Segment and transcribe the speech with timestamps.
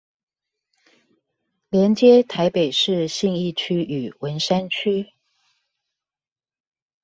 [1.69, 5.13] 連接臺北市信義區與文山區